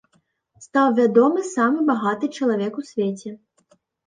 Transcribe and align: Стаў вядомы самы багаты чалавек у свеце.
Стаў 0.65 0.87
вядомы 0.99 1.43
самы 1.49 1.79
багаты 1.91 2.31
чалавек 2.39 2.73
у 2.83 2.85
свеце. 2.89 3.29